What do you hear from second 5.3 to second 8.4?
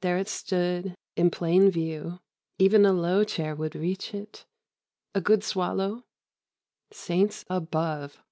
swallow—saints above!